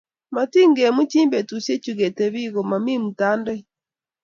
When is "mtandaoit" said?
3.05-3.65